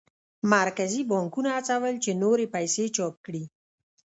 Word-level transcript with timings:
مرکزي 0.53 1.01
بانکونه 1.11 1.49
هڅول 1.57 1.93
چې 2.03 2.11
نورې 2.23 2.45
پیسې 2.55 2.85
چاپ 2.95 3.13
کړي. 3.25 3.43